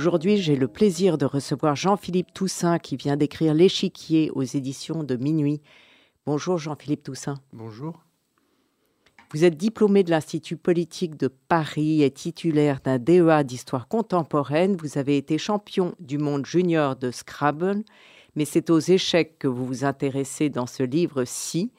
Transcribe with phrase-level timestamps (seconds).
[0.00, 5.14] Aujourd'hui, j'ai le plaisir de recevoir Jean-Philippe Toussaint qui vient d'écrire L'échiquier aux éditions de
[5.14, 5.60] Minuit.
[6.24, 7.38] Bonjour Jean-Philippe Toussaint.
[7.52, 8.02] Bonjour.
[9.30, 14.74] Vous êtes diplômé de l'Institut politique de Paris et titulaire d'un DEA d'histoire contemporaine.
[14.74, 17.84] Vous avez été champion du monde junior de Scrabble,
[18.36, 21.72] mais c'est aux échecs que vous vous intéressez dans ce livre-ci.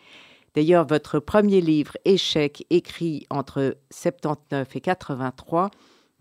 [0.54, 5.72] D'ailleurs, votre premier livre, Échecs, écrit entre 79 et 83,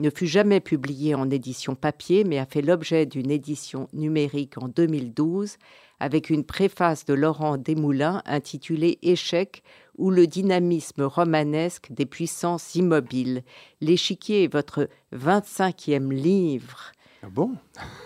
[0.00, 4.68] ne fut jamais publié en édition papier, mais a fait l'objet d'une édition numérique en
[4.68, 5.56] 2012
[6.00, 9.62] avec une préface de Laurent Desmoulins intitulée Échecs
[9.98, 13.42] ou le dynamisme romanesque des puissances immobiles.
[13.82, 16.92] L'échiquier est votre 25e livre.
[17.22, 17.52] Ah bon?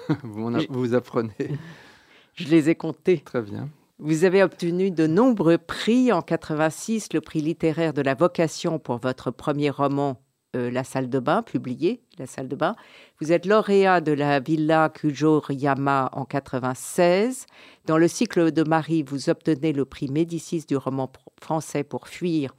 [0.25, 1.33] Vous, vous apprenez.
[2.35, 3.21] Je les ai comptés.
[3.21, 3.69] Très bien.
[4.01, 6.11] Vous avez obtenu de nombreux prix.
[6.11, 10.21] En 86, le prix littéraire de la vocation pour votre premier roman
[10.55, 12.77] euh, La salle de bain, publié, La salle de bain.
[13.21, 17.47] Vous êtes lauréat de la Villa Kujo-Ryama en 96.
[17.87, 22.55] Dans le cycle de Marie, vous obtenez le prix Médicis du roman français pour fuir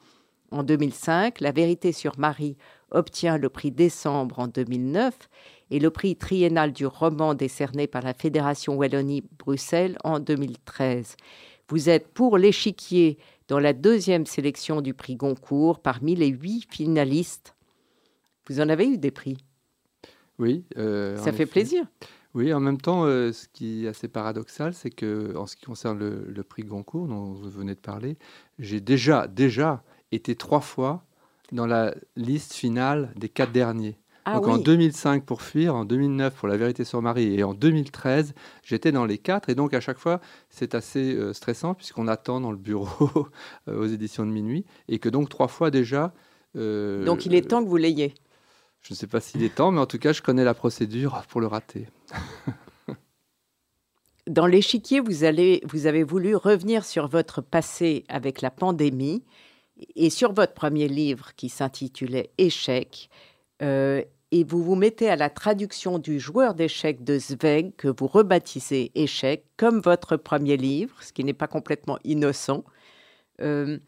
[0.51, 1.41] en 2005.
[1.41, 2.57] La vérité sur Marie
[2.91, 5.13] obtient le prix Décembre en 2009
[5.71, 11.15] et le prix triennal du roman décerné par la Fédération Wallonie-Bruxelles en 2013.
[11.69, 17.54] Vous êtes pour l'échiquier dans la deuxième sélection du prix Goncourt parmi les huit finalistes
[18.47, 19.37] vous en avez eu des prix?
[20.39, 20.65] Oui.
[20.77, 21.85] Euh, Ça fait plaisir.
[22.33, 25.65] Oui, en même temps, euh, ce qui est assez paradoxal, c'est que en ce qui
[25.65, 28.17] concerne le, prix Goncourt dont vous venez de parler,
[28.59, 31.05] j'ai déjà, déjà été trois fois
[31.53, 33.97] dans la liste finale des quatre derniers.
[34.25, 37.53] Ah donc en 2005 pour Fuir, en 2009 pour La Vérité sur Marie et en
[37.53, 38.33] 2013,
[38.63, 39.49] j'étais dans les quatre.
[39.49, 40.19] Et donc à chaque fois,
[40.49, 43.27] c'est assez euh, stressant puisqu'on attend dans le bureau
[43.71, 46.11] aux éditions de minuit et que donc trois fois déjà.
[46.55, 48.13] donc il est temps que vous l'ayez.
[48.85, 51.23] Je ne sais pas s'il est temps, mais en tout cas, je connais la procédure
[51.29, 51.87] pour le rater.
[54.27, 59.23] Dans l'échiquier, vous, avez voulu revenir sur votre passé avec la pandémie
[59.95, 63.09] et sur votre premier livre qui s'intitulait Échecs.
[63.63, 68.05] Euh, et vous vous mettez à la traduction du joueur d'échecs de Zweig, que vous
[68.05, 72.63] rebaptisez Échecs, comme votre premier livre, ce qui n'est pas complètement innocent.
[73.41, 73.79] Euh,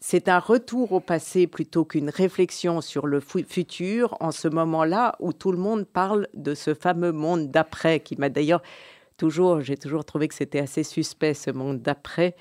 [0.00, 5.32] c'est un retour au passé plutôt qu'une réflexion sur le futur en ce moment-là où
[5.32, 8.62] tout le monde parle de ce fameux monde d'après qui m'a d'ailleurs
[9.16, 12.36] toujours, j'ai toujours trouvé que c'était assez suspect ce monde d'après.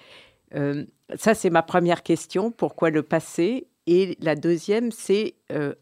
[0.55, 2.51] Euh, ça, c'est ma première question.
[2.51, 3.67] Pourquoi le passé?
[3.87, 5.73] Et la deuxième, c'est euh,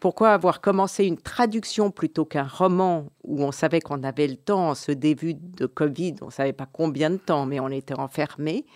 [0.00, 4.70] pourquoi avoir commencé une traduction plutôt qu'un roman où on savait qu'on avait le temps?
[4.70, 7.98] En ce début de Covid, on ne savait pas combien de temps, mais on était
[7.98, 8.66] enfermé.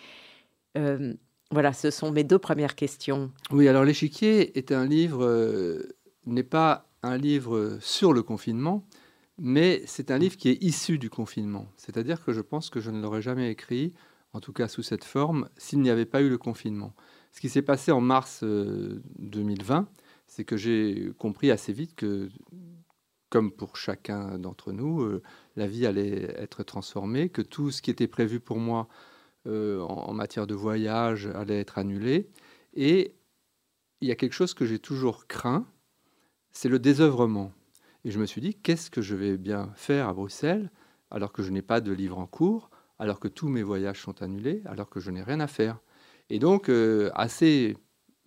[0.77, 1.15] Euh,
[1.51, 3.31] voilà, ce sont mes deux premières questions.
[3.51, 5.83] Oui, alors l'échiquier euh,
[6.27, 8.85] n'est pas un livre sur le confinement,
[9.39, 11.67] mais c'est un livre qui est issu du confinement.
[11.77, 13.93] C'est-à-dire que je pense que je ne l'aurais jamais écrit,
[14.33, 16.95] en tout cas sous cette forme, s'il n'y avait pas eu le confinement.
[17.33, 19.83] Ce qui s'est passé en mars 2020, euh,
[20.27, 22.29] c'est que j'ai compris assez vite que,
[23.31, 25.23] comme pour chacun d'entre nous, euh,
[25.55, 28.89] la vie allait être transformée, que tout ce qui était prévu pour moi
[29.47, 32.29] euh, en, matière de voyage allait être annulé.
[32.75, 33.15] Et
[34.01, 35.67] il y a quelque chose que j'ai toujours craint,
[36.51, 37.53] c'est le désœuvrement.
[38.05, 40.71] Et je me suis dit, qu'est-ce que je vais bien faire à Bruxelles
[41.13, 44.21] alors que je n'ai pas de livre en cours, alors que tous mes voyages sont
[44.23, 45.79] annulés, alors que je n'ai rien à faire.
[46.29, 47.77] Et donc, euh, assez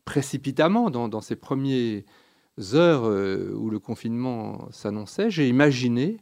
[0.06, 2.04] précipitamment, dans, ces premières
[2.74, 6.18] heures euh, où le confinement s'annonçait, j'ai imaginé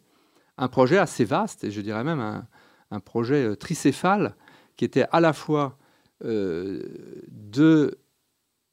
[0.57, 2.47] un projet assez vaste, et je dirais même
[2.89, 4.35] un projet tricéphale,
[4.77, 5.77] qui était à la fois
[6.23, 6.81] euh,
[7.29, 7.99] de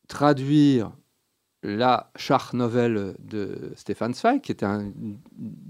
[0.09, 0.93] traduire
[1.63, 5.19] la charte nouvelle de Stéphane Zweig, qui était une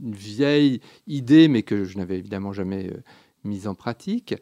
[0.02, 3.02] vieille idée, mais que je n'avais évidemment jamais euh,
[3.44, 4.34] mise en pratique,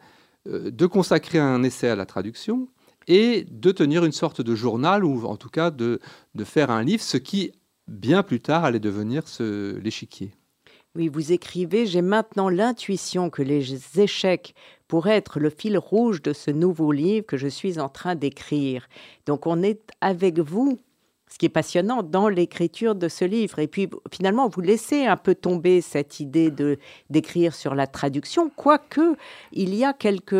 [0.47, 2.67] euh, de consacrer un essai à la traduction
[3.07, 5.99] et de tenir une sorte de journal, ou en tout cas de,
[6.33, 7.51] de faire un livre, ce qui,
[7.87, 10.33] bien plus tard, allait devenir l'échiquier.
[10.95, 14.53] Oui, vous écrivez, j'ai maintenant l'intuition que les échecs
[14.87, 18.87] pourraient être le fil rouge de ce nouveau livre que je suis en train d'écrire.
[19.25, 20.77] Donc on est avec vous
[21.33, 23.57] ce qui est passionnant dans l'écriture de ce livre.
[23.57, 26.77] Et puis finalement, vous laissez un peu tomber cette idée de
[27.09, 29.15] d'écrire sur la traduction, quoique
[29.51, 30.33] il y a quelques...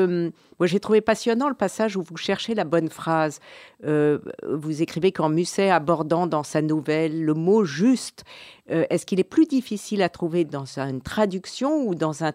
[0.60, 3.40] Moi, j'ai trouvé passionnant le passage où vous cherchez la bonne phrase.
[3.86, 8.24] Euh, vous écrivez qu'en Musset abordant dans sa nouvelle le mot juste,
[8.70, 12.34] euh, est-ce qu'il est plus difficile à trouver dans une traduction ou dans un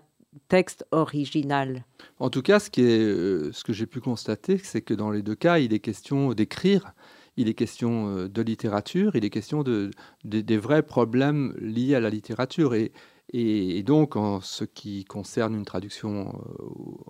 [0.48, 1.84] texte original?
[2.18, 5.22] En tout cas, ce, qui euh, ce que j'ai pu constater, c'est que dans les
[5.22, 6.92] deux cas, il est question d'écrire
[7.38, 9.90] il est question euh, de littérature, il est question de,
[10.24, 12.74] des vrais problèmes liés à la littérature.
[12.74, 16.64] Et, donc, en ce qui concerne une traduction euh,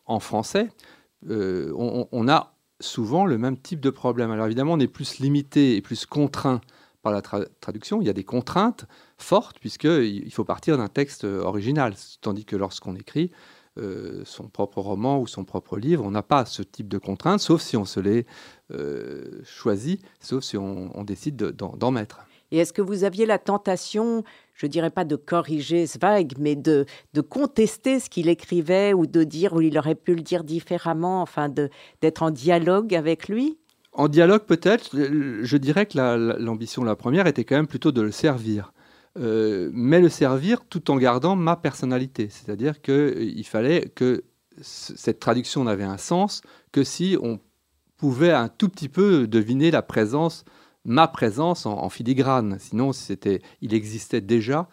[0.05, 0.69] en français,
[1.31, 4.31] euh, on, a souvent le même type de problème.
[4.31, 6.61] Alors évidemment, on est plus limité et plus contraint
[7.03, 8.03] par la traduction.
[8.03, 8.85] Il y a des contraintes
[9.17, 13.31] fortes, puisqu'il faut partir d'un texte original, tandis que lorsqu'on écrit,
[13.79, 16.05] euh, son propre roman ou son propre livre.
[16.05, 18.27] On n'a pas ce type de contraintes, sauf si on se les
[18.73, 22.21] euh, choisit, sauf si on, décide d'en mettre.
[22.51, 26.87] Et est-ce que vous aviez la tentation, je dirais pas de corriger Zweig, mais de,
[27.13, 31.21] de contester ce qu'il écrivait ou de dire, ou il aurait pu le dire différemment,
[31.21, 33.59] enfin d'être en dialogue avec lui?
[33.93, 35.99] En dialogue peut-être, je dirais que
[36.39, 38.73] l'ambition, la, la première, était quand même plutôt de le servir.
[39.19, 42.29] Euh, mais le servir tout en gardant ma personnalité.
[42.31, 44.25] C'est-à-dire qu'il euh, fallait que
[44.61, 46.43] cette traduction n'avait un sens
[46.73, 47.41] que si on
[47.97, 50.45] pouvait un tout petit peu deviner la présence,
[50.85, 52.59] ma présence en, filigrane.
[52.61, 54.69] Sinon, c'était, il existait déjà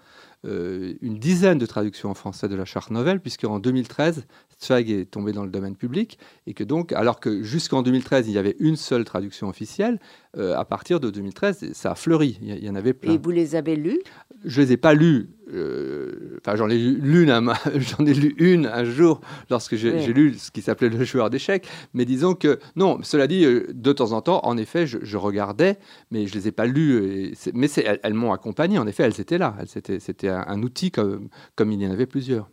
[0.46, 4.26] euh, une dizaine de traductions en français de la charte nouvelle, puisque en 2013,
[4.60, 8.34] Zweig est tombé dans le domaine public, et que donc, alors que jusqu'en 2013, il
[8.34, 10.00] y avait une seule traduction officielle,
[10.38, 12.38] à partir de 2013, ça a fleuri.
[12.42, 13.14] Il y, en avait plein.
[13.14, 14.02] Et vous les avez lus
[14.46, 15.30] je les ai pas lus.
[15.54, 17.30] Euh, enfin, j'en ai lu l'une,
[17.76, 21.68] j'en ai lu une un jour lorsque j'ai lu ce qui s'appelait le joueur d'échecs.
[21.94, 23.00] Mais disons que non.
[23.04, 25.78] Cela dit, euh, de temps en temps, en effet, je, regardais,
[26.12, 27.34] mais je les ai pas lus.
[27.54, 27.68] mais
[28.04, 28.78] elles, m'ont accompagné.
[28.80, 29.56] En effet, elles étaient là.
[29.66, 32.50] C'était un, un, outil comme, comme il y en avait plusieurs.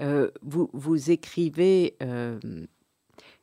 [0.00, 1.96] Euh, vous, vous écrivez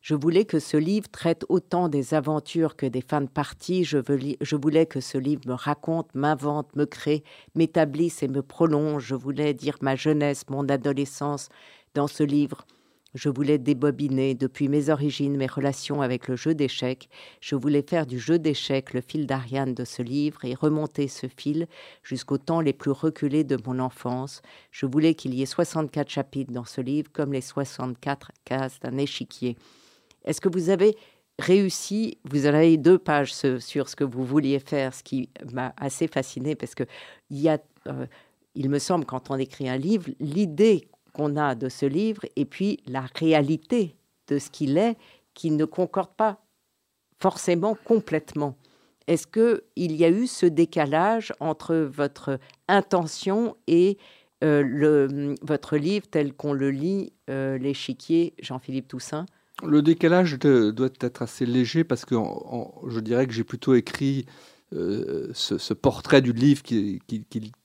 [0.04, 3.86] je voulais que ce livre traite autant des aventures que des fins de partie.
[3.86, 7.24] Je, voulais que ce livre me raconte, m'invente, me crée,
[7.56, 9.06] m'établisse et me prolonge.
[9.06, 11.48] Je voulais dire ma jeunesse, mon adolescence
[11.94, 12.66] dans ce livre.
[13.14, 17.08] Je voulais débobiner depuis mes origines, mes relations avec le jeu d'échecs.
[17.40, 21.28] Je voulais faire du jeu d'échecs le fil d'Ariane de ce livre et remonter ce
[21.28, 21.66] fil
[22.04, 24.42] jusqu'au temps les plus reculés de mon enfance.
[24.70, 28.98] Je voulais qu'il y ait 64 chapitres dans ce livre comme les 64 cases d'un
[28.98, 29.56] échiquier.
[30.26, 30.96] Est-ce que vous avez
[31.40, 36.08] réussi, vous avez deux pages sur ce que vous vouliez faire, ce qui m'a assez
[36.08, 36.84] fasciné parce que
[37.30, 38.06] il y a, euh,
[38.56, 42.46] il me semble, quand on écrit un livre, l'idée qu'on a de ce livre et
[42.46, 43.96] puis la réalité
[44.28, 44.98] de ce qu'il est
[45.34, 46.40] qui ne concorde pas
[47.20, 48.56] forcément complètement.
[49.08, 53.98] Est-ce que il y a eu ce décalage entre votre intention et
[54.44, 59.26] euh, votre livre tel qu'on le lit, euh, L'échiquier, Jean-Philippe Toussaint?
[59.66, 62.16] Le décalage doit être assez léger parce que
[62.88, 64.26] je dirais que j'ai plutôt écrit
[64.76, 67.00] euh, ce, portrait du livre qui,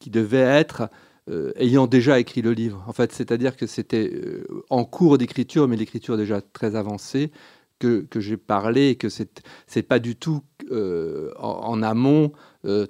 [0.06, 0.90] devait être
[1.30, 2.84] euh, ayant déjà écrit le livre.
[2.86, 7.30] En fait, c'est-à-dire que c'était euh, en cours d'écriture, mais l'écriture déjà très avancée,
[7.78, 10.42] que, j'ai parlé et que c'est pas du tout
[11.38, 12.32] en, amont,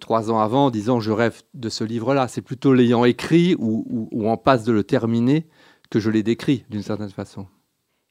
[0.01, 2.27] trois ans avant, disant je rêve de ce livre-là.
[2.27, 5.47] C'est plutôt l'ayant écrit ou, ou en passe de le terminer
[5.91, 7.47] que je l'ai décrit d'une certaine façon.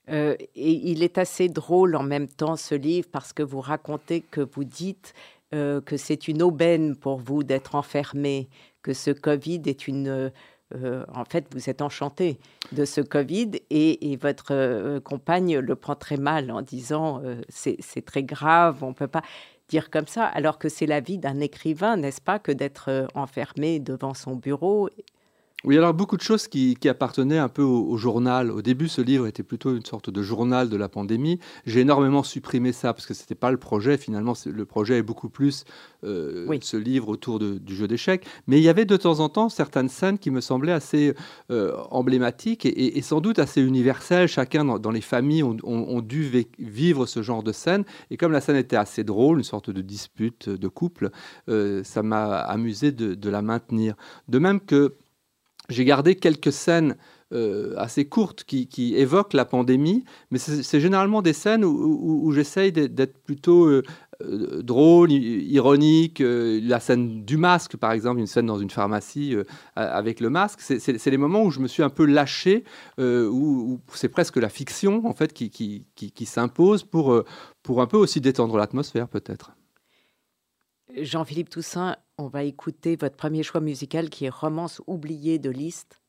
[0.09, 4.21] Euh, et il est assez drôle en même temps, ce livre, parce que vous racontez
[4.21, 5.13] que vous dites
[5.53, 8.49] euh, que c'est une aubaine pour vous d'être enfermé,
[8.81, 10.31] que ce Covid est une...
[10.75, 12.39] Euh, en fait, vous êtes enchanté
[12.73, 18.83] de ce Covid et, votre compagne le prend très mal en disant c'est très grave,
[18.83, 19.21] on ne peut pas
[19.69, 23.79] dire comme ça, alors que c'est la vie d'un écrivain, n'est-ce pas, que d'être enfermé
[23.79, 24.89] devant son bureau
[25.67, 28.51] oui, alors beaucoup de choses qui, appartenaient un peu au, journal.
[28.51, 31.39] Au début, ce livre était plutôt une sorte de journal de la pandémie.
[31.65, 33.97] J'ai énormément supprimé ça parce que ce n'était pas le projet.
[33.97, 35.65] Finalement, le projet est beaucoup plus
[36.05, 38.25] euh, ce livre autour du jeu d'échecs.
[38.47, 41.13] Mais il y avait de temps en temps certaines scènes qui me semblaient assez
[41.51, 44.29] euh, emblématiques et, sans doute assez universelles.
[44.29, 47.83] Chacun dans, les familles ont, dû vivre ce genre de scène.
[48.09, 51.09] Et comme la scène était assez drôle, une sorte de dispute de couple,
[51.49, 53.95] euh, ça m'a amusé de, de la maintenir.
[54.29, 54.95] De même que
[55.69, 56.95] j'ai gardé quelques scènes
[57.33, 63.17] euh, assez courtes qui, évoquent la pandémie, mais c'est généralement des scènes où, j'essaye d'être
[63.17, 63.83] plutôt euh,
[64.23, 66.23] euh, drôle, ironique.
[66.23, 69.35] la scène du masque, par exemple, une scène dans une pharmacie
[69.75, 72.63] avec le masque, c'est les moments où je me suis un peu lâché,
[72.97, 77.23] où, c'est presque la fiction en fait qui, qui s'impose pour,
[77.61, 79.51] pour un peu aussi détendre l'atmosphère peut-être.
[80.95, 86.01] Jean-Philippe Toussaint, on va écouter votre premier choix musical qui est Romance oubliée de Liszt.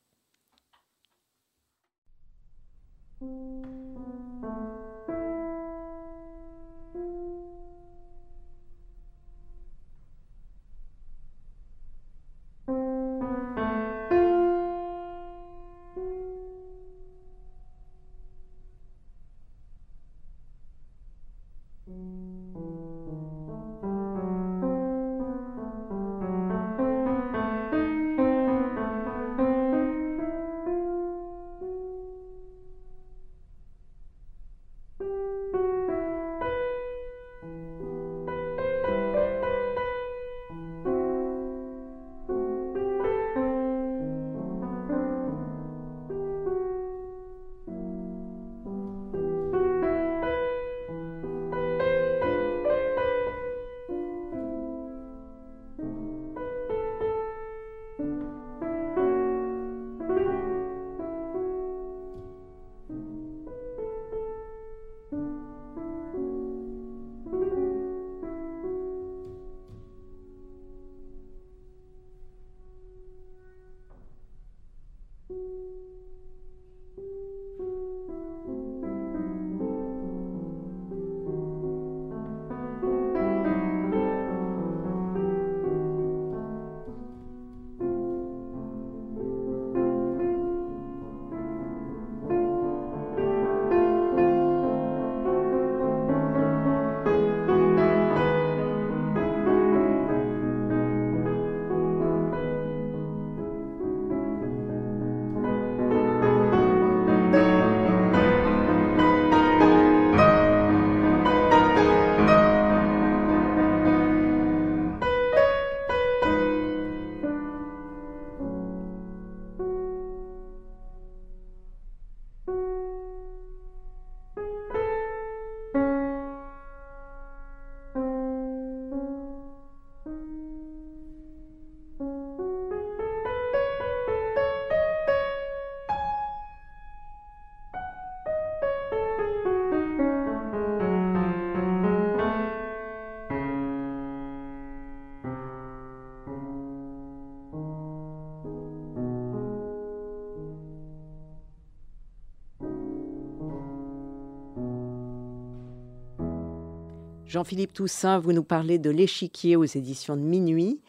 [157.29, 160.81] Jean-Philippe Toussaint, vous nous parlez de l'échiquier aux éditions de Minuit.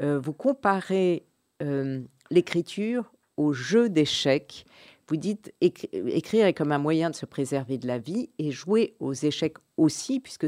[0.00, 1.24] Euh, vous comparez
[1.62, 4.66] euh, l'écriture au jeu d'échecs.
[5.08, 8.96] Vous dites écrire est comme un moyen de se préserver de la vie et jouer
[9.00, 10.46] aux échecs aussi, puisque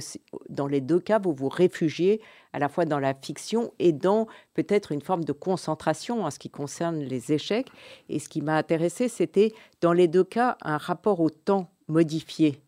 [0.51, 2.21] dans les deux cas, vous vous réfugiez
[2.53, 6.39] à la fois dans la fiction et dans peut-être une forme de concentration en ce
[6.39, 7.69] qui concerne les échecs.
[8.11, 12.61] Et ce qui m'a intéressé, c'était dans les deux cas un rapport au temps modifié,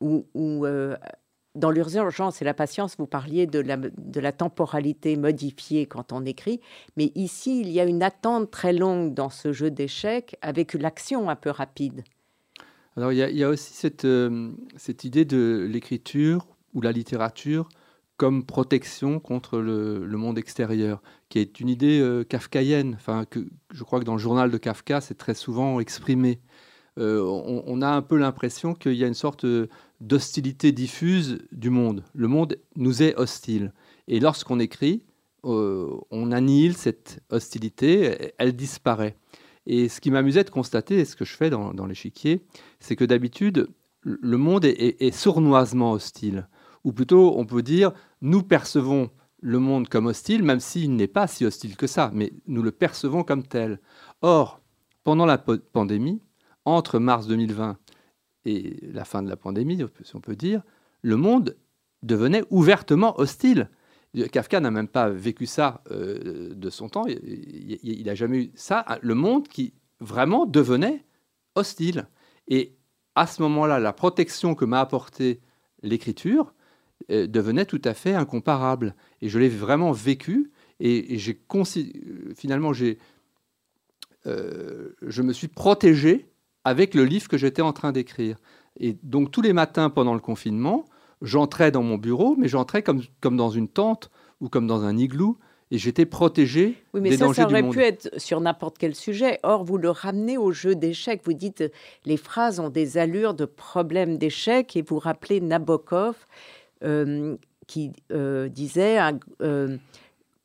[0.00, 0.96] où, euh,
[1.54, 3.60] dans l'urgence et la patience, vous parliez de
[4.20, 6.60] la, temporalité modifiée quand on écrit,
[6.96, 11.30] mais ici, il y a une attente très longue dans ce jeu d'échecs avec l'action
[11.30, 12.04] un peu rapide.
[12.96, 17.68] Alors, il y a, aussi cette, euh, cette idée de l'écriture ou la littérature
[18.18, 22.94] comme protection contre le, monde extérieur, qui est une idée euh, kafkaïenne.
[22.96, 23.24] Enfin,
[23.70, 26.40] je crois que dans le journal de Kafka, c'est très souvent exprimé.
[26.98, 29.46] Euh, on, a un peu l'impression qu'il y a une sorte
[30.00, 32.02] d'hostilité diffuse du monde.
[32.12, 33.72] Le monde nous est hostile.
[34.08, 35.04] Et lorsqu'on écrit,
[35.44, 39.16] euh, on annihile cette hostilité, elle disparaît.
[39.66, 42.42] Et ce qui m'amusait de constater, et ce que je fais dans, l'échiquier,
[42.80, 43.68] c'est que d'habitude,
[44.02, 46.48] le monde est, sournoisement hostile.
[46.84, 51.26] Ou plutôt, on peut dire, nous percevons le monde comme hostile, même s'il n'est pas
[51.26, 53.78] si hostile que ça, mais nous le percevons comme tel.
[54.22, 54.62] Or,
[55.04, 56.20] pendant la pandémie,
[56.76, 57.78] entre mars 2020
[58.44, 60.62] et la fin de la pandémie, si on peut dire,
[61.02, 61.56] le monde
[62.02, 63.68] devenait ouvertement hostile.
[64.32, 68.84] Kafka n'a même pas vécu ça euh, de son temps, il n'a jamais eu ça,
[69.02, 71.04] le monde qui vraiment devenait
[71.54, 72.06] hostile.
[72.48, 72.76] Et
[73.14, 75.40] à ce moment-là, la protection que m'a apportée
[75.82, 76.54] l'écriture
[77.10, 78.94] euh, devenait tout à fait incomparable.
[79.20, 81.38] Et je l'ai vraiment vécu, et, j'ai
[82.34, 82.98] finalement, j'ai,
[84.26, 86.27] euh, je me suis protégé
[86.68, 88.36] avec le livre que j'étais en train d'écrire.
[88.78, 90.84] Et donc tous les matins pendant le confinement,
[91.22, 94.10] j'entrais dans mon bureau, mais j'entrais comme, comme dans une tente
[94.40, 95.38] ou comme dans un igloo,
[95.70, 99.38] et j'étais protégé oui, mais ça, ça aurait pu être sur n'importe quel sujet.
[99.42, 101.20] Or, vous le ramenez au jeu d'échecs.
[101.24, 101.64] Vous dites
[102.06, 106.14] les phrases ont des allures de problèmes d'échecs et vous rappelez Nabokov
[106.84, 108.98] euh, qui disait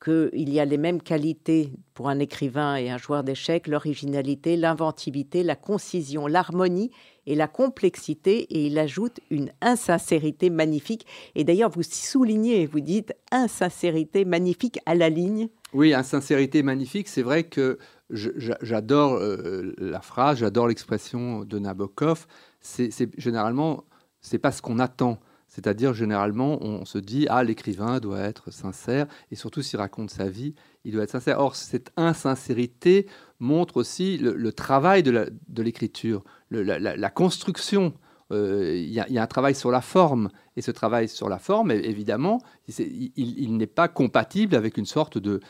[0.04, 5.42] qu'il y a les mêmes qualités pour un écrivain et un joueur d'échecs, l'originalité, l'inventivité,
[5.42, 6.90] la concision, l'harmonie
[7.26, 11.06] et la complexité, et il ajoute une insincérité magnifique.
[11.34, 15.48] Et d'ailleurs, vous soulignez, vous dites insincérité magnifique à la ligne.
[15.72, 17.78] Oui, insincérité magnifique, c'est vrai que
[18.10, 22.26] j'adore euh, la phrase, j'adore l'expression de Nabokov.
[22.60, 23.84] C'est généralement,
[24.20, 25.18] c'est pas ce qu'on attend.
[25.54, 30.28] C'est-à-dire, généralement, on se dit, ah, l'écrivain doit être sincère, et surtout s'il raconte sa
[30.28, 31.38] vie, il doit être sincère.
[31.38, 33.06] Or, cette insincérité
[33.38, 37.94] montre aussi le, travail de l'écriture, la, construction.
[38.32, 41.70] Euh, il y, a un travail sur la forme, et ce travail sur la forme,
[41.70, 45.40] évidemment, il, n'est pas compatible avec une sorte de,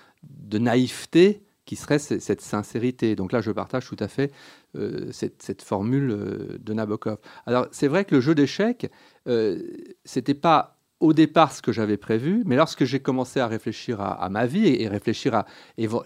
[0.53, 3.17] naïveté qui serait cette sincérité.
[3.17, 4.33] Donc là, je partage tout à fait
[4.77, 7.19] euh, cette, formule euh, de Nabokov.
[7.47, 8.91] Alors, c'est vrai que le jeu d'échecs,
[9.29, 9.63] euh,
[10.05, 14.29] c'était pas au départ ce que j'avais prévu, mais lorsque j'ai commencé à réfléchir à,
[14.31, 15.45] ma vie et, réfléchir à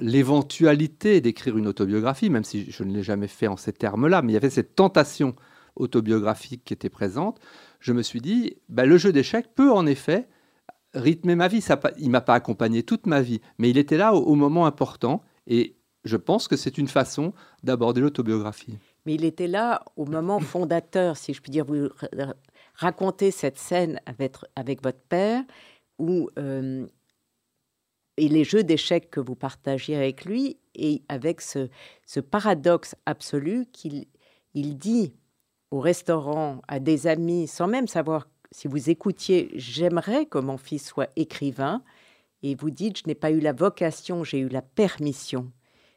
[0.01, 4.33] l'éventualité d'écrire une autobiographie, même si je ne l'ai jamais fait en ces termes-là, mais
[4.33, 5.37] il y avait cette tentation
[5.77, 7.39] autobiographique qui était présente,
[7.81, 10.27] je me suis dit, bah, le jeu d'échecs peut en effet
[10.95, 11.61] rythmer ma vie.
[11.61, 14.67] Ça, il m'a pas accompagné toute ma vie, mais il était là au, au moment
[14.67, 15.75] important et
[16.05, 18.79] je pense que c'est une façon d'aborder l'autobiographie.
[19.05, 21.65] Mais il était là au moment fondateur, si je puis dire.
[21.65, 21.89] Vous
[22.75, 25.43] racontez cette scène avec, votre père,
[25.99, 26.87] où, euh,
[28.17, 31.69] et les jeux d'échecs que vous partagiez avec lui, et avec ce,
[32.07, 34.07] ce paradoxe absolu qu'il
[34.55, 35.13] il dit
[35.71, 40.87] au restaurant à des amis, sans même savoir si vous écoutiez, j'aimerais que mon fils
[40.87, 41.83] soit écrivain,
[42.43, 45.53] et vous dites, je n'ai pas eu la vocation, j'ai eu la permission.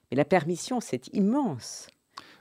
[0.09, 1.87] Mais la permission, c'est immense.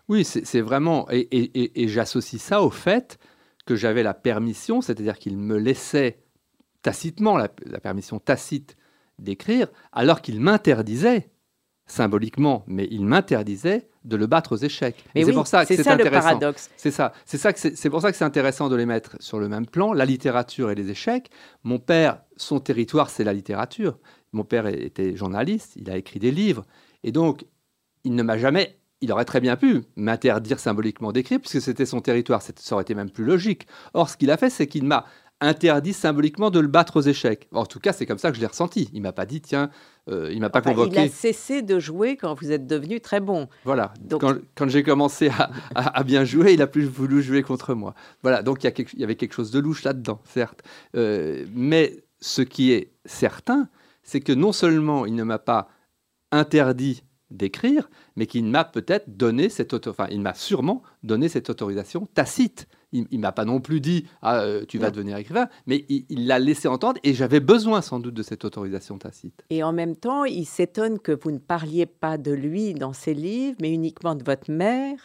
[0.08, 3.18] Oui, c'est vraiment, et, j'associe ça au fait
[3.64, 6.24] que j'avais la permission, c'est-à-dire qu'il me laissait
[6.82, 8.76] tacitement la, permission tacite
[9.18, 11.30] d'écrire, alors qu'il m'interdisait
[11.86, 15.04] symboliquement, mais il m'interdisait de le battre aux échecs.
[15.14, 16.70] C'est pour ça que c'est ça le paradoxe.
[16.76, 17.12] C'est ça.
[17.24, 19.66] C'est ça que c'est pour ça que c'est intéressant de les mettre sur le même
[19.66, 21.30] plan, la littérature et les échecs.
[21.64, 23.98] Mon père, son territoire, c'est la littérature.
[24.32, 26.64] Mon père était journaliste, il a écrit des livres,
[27.02, 27.44] et donc
[28.04, 32.00] il ne m'a jamais il aurait très bien pu m'interdire symboliquement d'écrire, puisque c'était son
[32.00, 33.66] territoire, ça aurait été même plus logique.
[33.94, 35.06] Or, ce qu'il a fait, c'est qu'il m'a
[35.40, 37.48] interdit symboliquement de le battre aux échecs.
[37.52, 38.90] En tout cas, c'est comme ça que je l'ai ressenti.
[38.92, 39.70] Il m'a pas dit, tiens,
[40.08, 40.92] euh, il m'a pas convoqué.
[40.92, 43.48] Il a cessé de jouer quand vous êtes devenu très bon.
[43.64, 43.94] Voilà.
[44.00, 44.22] Donc...
[44.54, 45.30] Quand, j'ai commencé
[45.74, 47.94] à, bien jouer, il a plus voulu jouer contre moi.
[48.22, 48.42] Voilà.
[48.42, 50.62] Donc il y, avait quelque chose de louche là-dedans, certes.
[50.94, 53.68] Euh, mais ce qui est certain,
[54.02, 55.68] c'est que non seulement il ne m'a pas
[56.32, 62.06] interdit d'écrire, mais qui m'a peut-être donné cette enfin, il m'a sûrement donné cette autorisation
[62.14, 62.66] tacite.
[62.92, 66.26] Il, ne m'a pas non plus dit ah, euh, tu vas devenir écrivain, mais il
[66.26, 69.44] l'a laissé entendre et j'avais besoin sans doute de cette autorisation tacite.
[69.50, 73.14] Et en même temps, il s'étonne que vous ne parliez pas de lui dans ses
[73.14, 74.98] livres, mais uniquement de votre mère.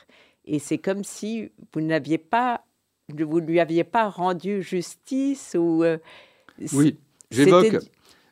[0.46, 2.66] Et c'est comme si vous n'aviez pas,
[3.10, 5.84] vous lui aviez pas rendu justice ou.
[5.84, 5.98] Euh,
[6.74, 6.98] oui,
[7.30, 7.78] j'évoque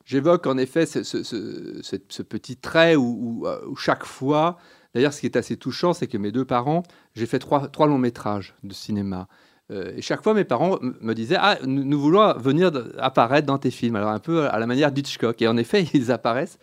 [0.06, 3.46] J'évoque en effet ce, petit trait où,
[3.78, 4.58] chaque fois,
[4.94, 6.84] d'ailleurs ce qui est assez touchant, c'est que mes deux parents,
[7.16, 9.28] j'ai fait trois, longs métrages de cinéma.
[9.72, 13.72] Euh, et chaque fois, mes parents me disaient Ah, nous, voulons venir apparaître dans tes
[13.72, 13.96] films.
[13.96, 15.42] Alors, un peu à la manière d'Hitchcock.
[15.42, 16.60] Et en effet, ils apparaissent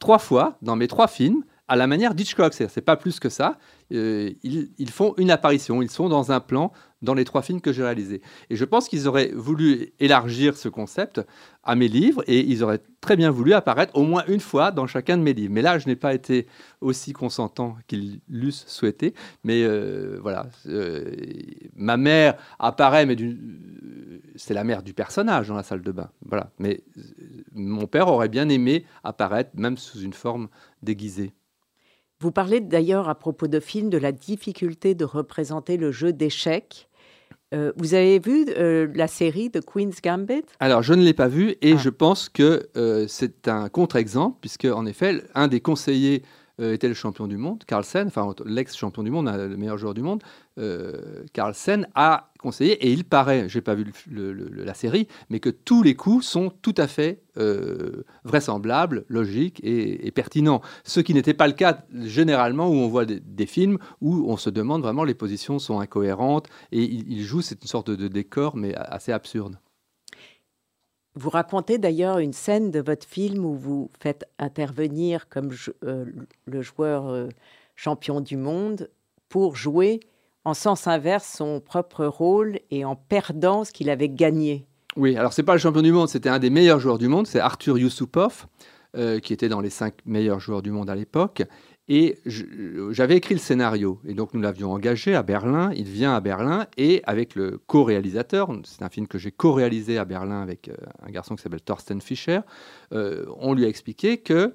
[0.00, 2.54] trois fois dans mes trois films à la manière d'Hitchcock.
[2.54, 3.58] C'est pas plus que ça.
[3.92, 5.82] Euh, ils, font une apparition.
[5.82, 8.20] Ils sont dans un plan dans les trois films que j'ai réalisés.
[8.50, 11.20] Et je pense qu'ils auraient voulu élargir ce concept
[11.62, 14.86] à mes livres et ils auraient très bien voulu apparaître au moins une fois dans
[14.86, 15.52] chacun de mes livres.
[15.52, 16.46] Mais là, je n'ai pas été
[16.80, 19.14] aussi consentant qu'ils l'eussent souhaité.
[19.44, 21.10] Mais euh, voilà, euh,
[21.76, 23.16] ma mère apparaît, mais
[24.34, 26.10] c'est la mère du personnage dans la salle de bain.
[26.26, 26.50] Voilà.
[26.58, 26.82] Mais
[27.54, 30.48] mon père aurait bien aimé apparaître, même sous une forme
[30.82, 31.32] déguisée.
[32.20, 36.88] Vous parlez d'ailleurs à propos de films de la difficulté de représenter le jeu d'échecs.
[37.54, 40.42] Euh, vous avez vu euh, la série de Queen's Gambit?
[40.58, 41.76] Alors, je ne l'ai pas vue et ah.
[41.76, 46.24] je pense que euh, c'est un contre-exemple, puisque en effet, un des conseillers
[46.58, 50.22] était le champion du monde, Carlsen, enfin l'ex-champion du monde, le meilleur joueur du monde,
[51.32, 55.82] Carlsen a conseillé, et il paraît, je n'ai pas vu la série, mais que tous
[55.82, 60.62] les coups sont tout à fait euh, vraisemblables, logiques et, pertinents.
[60.84, 64.50] Ce qui n'était pas le cas généralement où on voit des, films où on se
[64.50, 68.74] demande vraiment les positions sont incohérentes et il, joue, c'est une sorte de, décor, mais
[68.74, 69.58] assez absurde.
[71.20, 75.50] Vous racontez d'ailleurs une scène de votre film où vous faites intervenir comme
[75.82, 76.04] euh,
[76.46, 77.28] le joueur euh,
[77.74, 78.88] champion du monde
[79.28, 79.98] pour jouer
[80.44, 84.64] en sens inverse son propre rôle et en perdant ce qu'il avait gagné.
[84.94, 87.26] Oui, alors c'est pas le champion du monde, c'était un des meilleurs joueurs du monde,
[87.26, 88.46] c'est Arthur Yusupov,
[88.96, 91.42] euh, qui était dans les cinq meilleurs joueurs du monde à l'époque.
[91.88, 92.18] Et
[92.90, 93.98] j'avais écrit le scénario.
[94.06, 95.72] Et donc nous l'avions engagé à Berlin.
[95.74, 100.04] Il vient à Berlin et avec le co-réalisateur, c'est un film que j'ai co-réalisé à
[100.04, 102.40] Berlin avec euh, un garçon qui s'appelle Thorsten Fischer,
[102.92, 104.54] euh, on lui a expliqué que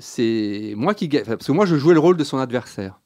[0.00, 1.08] c'est moi qui.
[1.08, 3.00] Parce que moi je jouais le rôle de son adversaire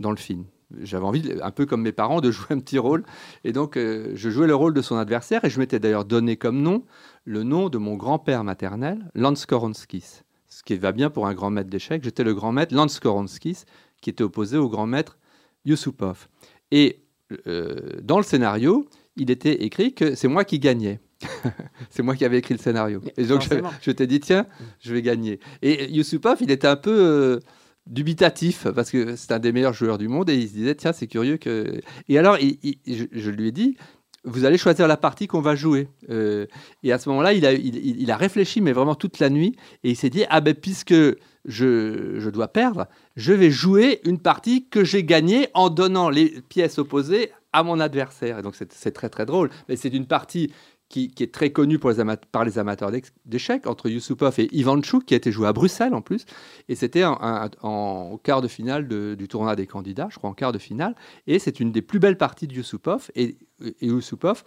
[0.00, 0.44] dans le film
[0.80, 3.04] j'avais envie, un peu comme mes parents, de jouer un petit rôle.
[3.44, 6.36] Et donc, euh, je jouais le rôle de son adversaire et je m'étais d'ailleurs donné
[6.36, 6.84] comme nom
[7.24, 10.22] le nom de mon grand-père maternel, Lans Koronskis.
[10.52, 12.04] Ce qui va bien pour un grand maître d'échecs.
[12.04, 13.64] J'étais le grand maître Lans Koronskis,
[14.02, 15.16] qui était opposé au grand maître
[15.64, 16.28] Yusupov.
[16.70, 17.04] Et
[17.46, 18.86] euh, dans le scénario,
[19.16, 21.00] il était écrit que c'est moi qui gagnais.
[21.90, 23.00] c'est moi qui avais écrit le scénario.
[23.16, 24.46] Et donc, je, je t'ai dit, tiens,
[24.80, 25.40] je vais gagner.
[25.62, 26.92] Et Yusupov, il était un peu.
[26.92, 27.40] Euh,
[27.86, 30.92] dubitatif parce que c'est un des meilleurs joueurs du monde et il se disait tiens
[30.92, 33.76] c'est curieux que et alors je, lui ai dit
[34.24, 35.88] vous allez choisir la partie qu'on va jouer.
[36.10, 36.46] Euh,
[36.82, 40.10] et à ce moment-là il a, réfléchi mais vraiment toute la nuit et il s'est
[40.10, 45.02] dit ah ben puisque je, je dois perdre je vais jouer une partie que j'ai
[45.02, 48.38] gagnée en donnant les pièces opposées à mon adversaire.
[48.38, 49.50] Et donc c'est très très drôle.
[49.68, 50.52] Mais c'est une partie
[50.92, 52.92] qui, est très connu pour les par les amateurs
[53.24, 56.26] d'échecs, entre Yusupov et Ivanchuk, qui a été joué à Bruxelles en plus.
[56.68, 60.58] Et c'était en, quart de finale du tournoi des candidats, je crois en quart de
[60.58, 60.94] finale.
[61.26, 63.10] Et c'est une des plus belles parties de Yusupov.
[63.14, 64.44] Et, et Yusupov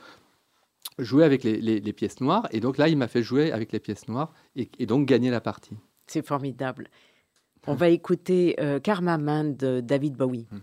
[0.99, 2.47] jouait avec les, pièces noires.
[2.51, 5.41] Et donc là, il m'a fait jouer avec les pièces noires et, donc gagner la
[5.41, 5.75] partie.
[6.05, 6.87] C'est formidable.
[7.67, 10.45] On va écouter euh, Karma Man de David Bowie.
[10.51, 10.61] Hum.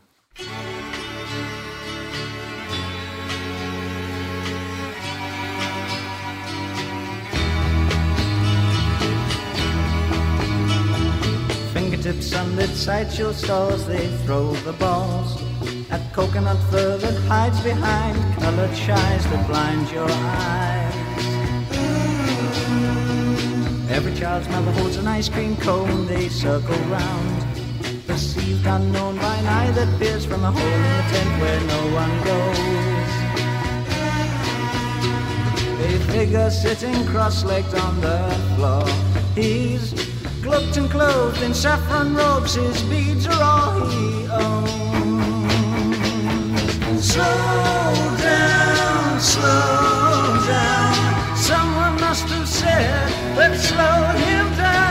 [12.02, 15.40] Tips sunlit sideshow stores, they throw the balls
[15.88, 20.94] at coconut fur that hides behind colored shies that blind your eyes.
[23.88, 27.46] Every child's mother holds an ice cream cone, they circle round.
[28.08, 31.82] Perceived unknown by an eye that peers from a hole in the tent where no
[32.02, 32.58] one goes.
[35.86, 38.18] A figure sitting cross-legged on the
[38.56, 38.84] floor.
[39.36, 40.11] He's
[40.42, 44.72] Cloaked and clothed in saffron robes, his beads are all he owns.
[47.00, 51.36] Slow down, slow down.
[51.36, 54.82] Someone must have said, let's slow him down.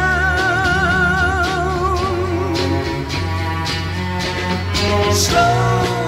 [5.13, 6.00] Slow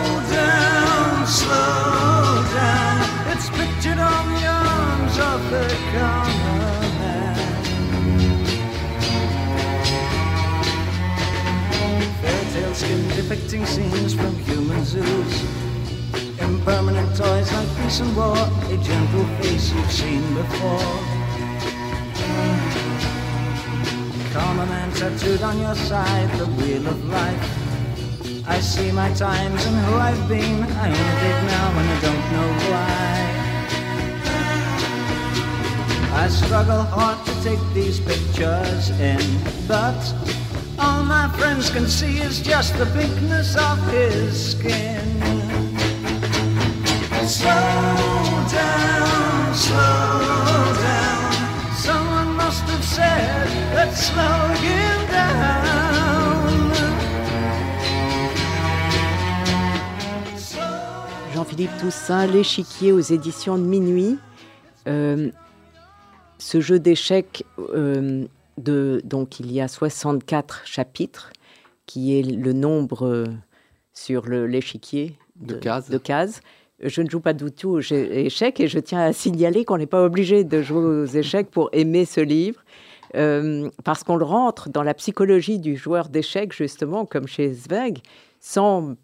[13.24, 15.44] depicting scenes from human zoos.
[16.40, 20.94] Impermanent toys like peace and war, a gentle face you've seen before.
[24.34, 28.48] Karma man tattooed on your side, the wheel of life.
[28.48, 30.64] I see my times and who I've been.
[30.64, 33.04] I only dig now when I don't know why.
[36.24, 39.22] I struggle hard to take these pictures in,
[39.68, 40.02] but
[40.84, 42.86] all my friends can see is just the
[43.56, 45.02] of his skin.
[61.34, 64.20] Jean-Philippe Toussaint, L'échiquier aux éditions de minuit.
[64.88, 65.32] Euh,
[66.40, 71.32] ce jeu d'échecs euh, donc il y a 64 chapitres,
[71.86, 73.26] qui est le nombre euh,
[73.94, 75.90] sur l'échiquier de, cases.
[75.90, 76.42] de, cases.
[76.80, 79.86] Je ne joue pas du tout aux échecs et je tiens à signaler qu'on n'est
[79.86, 82.64] pas obligé de jouer aux échecs pour aimer ce livre.
[83.16, 88.00] Euh, parce qu'on le rentre dans la psychologie du joueur d'échecs, justement, comme chez Zweig,
[88.40, 88.96] sans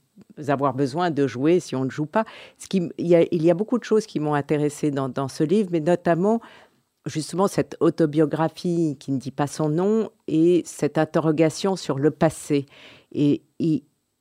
[0.48, 2.26] avoir besoin de jouer si on ne joue pas.
[2.58, 5.10] Ce qui, il, y a, il, y a, beaucoup de choses qui m'ont intéressé dans,
[5.10, 6.42] dans, ce livre, mais notamment
[7.10, 12.66] justement cette autobiographie qui ne dit pas son nom et cette interrogation sur le passé.
[13.12, 13.44] Et,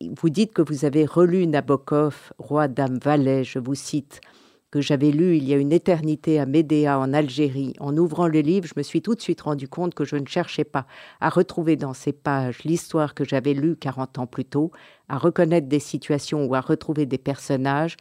[0.01, 4.21] vous dites que vous avez relu Nabokov, Roi, Dame, Valet, je vous cite,
[4.71, 7.75] que j'avais lu il y a une éternité à Médéa en Algérie.
[7.81, 10.27] En ouvrant le livre, je me suis tout de suite rendu compte que je ne
[10.27, 10.87] cherchais pas
[11.21, 14.71] à retrouver dans ces pages l'histoire que j'avais lue 40 ans plus tôt,
[15.09, 17.97] à reconnaître des situations ou à retrouver des personnages,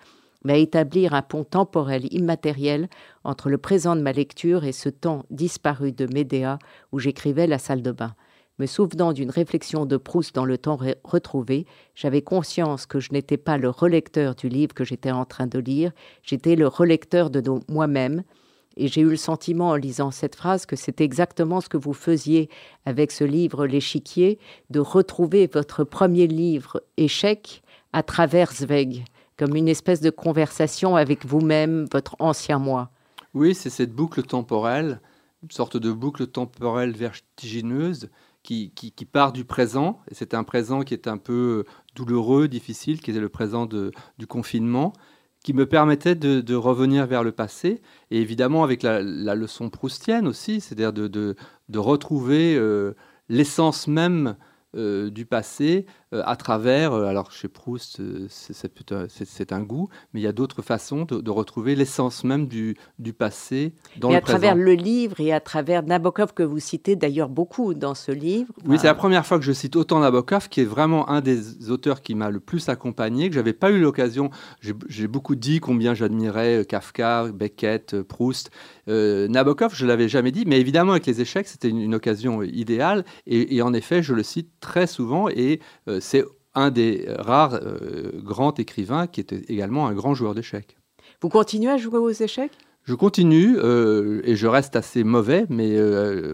[0.48, 2.88] mais à établir un pont temporel immatériel
[3.26, 6.58] entre le présent de ma lecture et ce temps disparu de Médéa
[6.94, 8.16] où j'écrivais la salle de bain.
[8.58, 13.36] Me souvenant d'une réflexion de Proust dans le temps retrouvé, j'avais conscience que je n'étais
[13.36, 15.92] pas le relecteur du livre que j'étais en train de lire,
[16.24, 18.24] j'étais le relecteur de moi-même,
[18.78, 21.94] Et j'ai eu le sentiment en lisant cette phrase que c'est exactement ce que vous
[21.94, 22.48] faisiez
[22.86, 29.04] avec ce livre L'échiquier, de retrouver votre premier livre Échec à travers Zweig,
[29.38, 32.90] comme une espèce de conversation avec vous-même, votre ancien moi.
[33.34, 35.00] Oui, c'est cette boucle temporelle,
[35.44, 38.10] une sorte de boucle temporelle vertigineuse
[38.42, 43.02] qui, qui, part du présent, et c'est un présent qui est un peu douloureux, difficile,
[43.02, 44.94] qui est le présent du confinement,
[45.44, 50.62] qui me permettait de, revenir vers le passé, et évidemment avec la, leçon proustienne aussi,
[50.62, 52.94] c'est-à-dire de, de, retrouver euh,
[53.28, 54.38] l'essence même
[54.76, 60.28] euh, du passé à travers, euh, alors chez Proust, c'est un goût, mais il y
[60.28, 64.56] a d'autres façons de, retrouver l'essence même du, du, passé dans et le à travers
[64.56, 68.54] le livre et à travers Nabokov que vous citez d'ailleurs beaucoup dans ce livre.
[68.66, 71.70] Oui, c'est la première fois que je cite autant Nabokov, qui est vraiment un des
[71.70, 74.30] auteurs qui m'a le plus accompagné, que j'avais pas eu l'occasion.
[74.62, 78.50] J'ai beaucoup dit combien j'admirais Kafka, Beckett, Proust.
[78.88, 83.04] Nabokov, je l'avais jamais dit, mais évidemment avec les échecs, c'était une, occasion idéale.
[83.26, 85.60] Et, et, en effet, je le cite très souvent et
[85.97, 90.78] euh, c'est un des rares euh, grands écrivains qui était également un grand joueur d'échecs.
[91.22, 92.52] Vous continuez à jouer aux échecs?
[92.84, 95.78] Je continue euh, et je reste assez mauvais, mais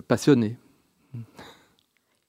[0.07, 0.57] passionné.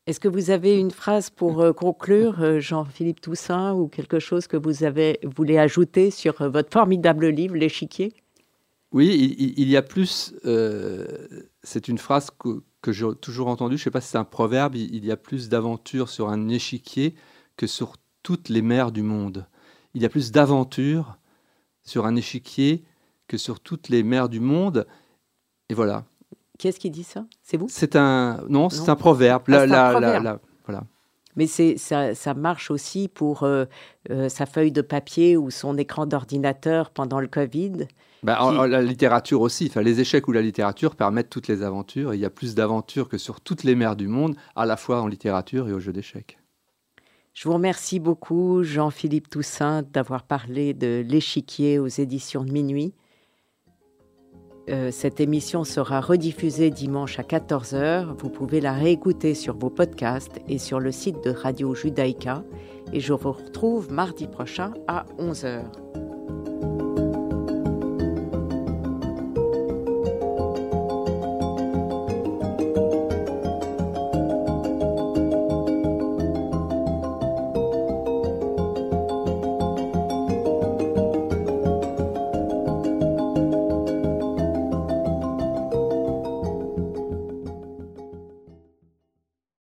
[0.06, 4.84] Est-ce que vous avez une phrase pour conclure, Jean-Philippe Toussaint, ou quelque chose que vous
[4.84, 8.12] avez, voulez ajouter sur votre formidable livre, L'échiquier?
[8.92, 10.34] Oui, il, y a plus.
[11.62, 14.24] c'est une phrase que, que j'ai toujours entendu, je ne sais pas si c'est un
[14.24, 17.14] proverbe, il y a plus d'aventures sur un échiquier
[17.56, 19.46] que sur toutes les mers du monde.
[19.94, 21.16] Il y a plus d'aventures
[21.82, 22.84] sur un échiquier
[23.26, 24.86] que sur toutes les mers du monde.
[25.70, 26.04] Et voilà.
[26.58, 27.24] Qu'est-ce qui dit ça?
[27.42, 27.68] C'est vous?
[27.70, 29.44] C'est un non, c'est un proverbe.
[29.46, 30.38] voilà.
[31.36, 33.64] Mais c'est ça, ça, marche aussi pour euh,
[34.10, 37.88] euh, sa feuille de papier ou son écran d'ordinateur pendant le Covid.
[38.24, 42.14] Bah, la littérature aussi, enfin, les échecs ou la littérature permettent toutes les aventures.
[42.14, 45.02] il y a plus d'aventures que sur toutes les mers du monde, à la fois
[45.02, 46.38] en littérature et au jeu d'échecs.
[47.34, 52.94] Je vous remercie beaucoup, Jean-Philippe Toussaint, d'avoir parlé de l'échiquier aux éditions de minuit.
[54.70, 58.16] Euh, cette émission sera rediffusée dimanche à 14h.
[58.16, 62.42] Vous pouvez la réécouter sur vos podcasts et sur le site de Radio Judaïka.
[62.94, 65.60] Et je vous retrouve mardi prochain à 11h.